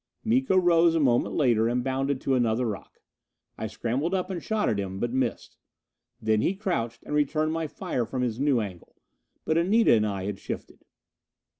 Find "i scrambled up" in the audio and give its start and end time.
3.55-4.31